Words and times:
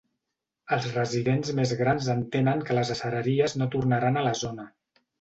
Els 0.77 0.87
residents 0.95 1.53
més 1.59 1.75
grans 1.83 2.09
entenen 2.15 2.65
que 2.71 2.81
les 2.81 2.95
acereries 2.99 3.57
no 3.63 3.71
tornaran 3.79 4.19
a 4.25 4.29
la 4.31 4.37
zona. 4.45 4.71